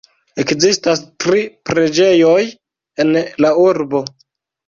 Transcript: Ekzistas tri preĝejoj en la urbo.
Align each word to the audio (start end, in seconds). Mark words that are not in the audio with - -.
Ekzistas 0.43 1.01
tri 1.23 1.41
preĝejoj 1.69 2.39
en 3.05 3.11
la 3.47 3.53
urbo. 3.67 4.05